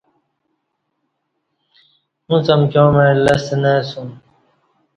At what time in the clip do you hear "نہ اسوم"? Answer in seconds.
3.61-4.09